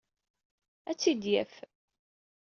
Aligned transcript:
Ad 0.89 0.97
tt-id-yaf. 0.97 1.53